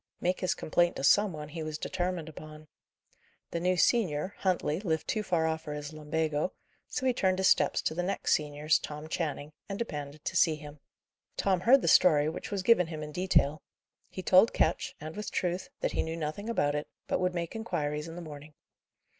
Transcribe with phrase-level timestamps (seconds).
[0.19, 2.67] Make his complaint to some one, he was determined upon.
[3.51, 6.53] The new senior, Huntley, lived too far off for his lumbago;
[6.87, 10.55] so he turned his steps to the next senior's, Tom Channing, and demanded to see
[10.55, 10.79] him.
[11.37, 13.61] Tom heard the story, which was given him in detail.
[14.09, 17.55] He told Ketch and with truth that he knew nothing about it, but would make
[17.55, 18.55] inquiries in the morning.